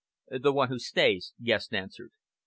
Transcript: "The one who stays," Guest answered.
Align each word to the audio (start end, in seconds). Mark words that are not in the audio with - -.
"The 0.31 0.51
one 0.51 0.69
who 0.69 0.79
stays," 0.79 1.33
Guest 1.43 1.75
answered. 1.75 2.09